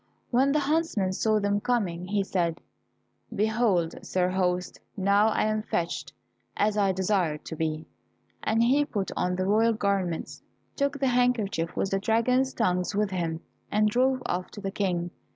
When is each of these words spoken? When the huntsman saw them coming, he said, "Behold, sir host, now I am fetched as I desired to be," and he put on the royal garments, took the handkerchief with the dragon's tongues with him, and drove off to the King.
When 0.31 0.51
the 0.51 0.61
huntsman 0.61 1.13
saw 1.13 1.39
them 1.39 1.59
coming, 1.61 2.07
he 2.07 2.23
said, 2.23 2.59
"Behold, 3.35 3.93
sir 4.03 4.29
host, 4.31 4.79
now 4.97 5.27
I 5.27 5.43
am 5.43 5.61
fetched 5.61 6.11
as 6.57 6.75
I 6.75 6.91
desired 6.91 7.45
to 7.45 7.55
be," 7.55 7.85
and 8.43 8.63
he 8.63 8.83
put 8.83 9.11
on 9.15 9.35
the 9.35 9.45
royal 9.45 9.73
garments, 9.73 10.41
took 10.75 10.99
the 10.99 11.09
handkerchief 11.09 11.75
with 11.77 11.91
the 11.91 11.99
dragon's 11.99 12.51
tongues 12.51 12.95
with 12.95 13.11
him, 13.11 13.41
and 13.71 13.89
drove 13.91 14.23
off 14.25 14.49
to 14.53 14.59
the 14.59 14.71
King. 14.71 15.11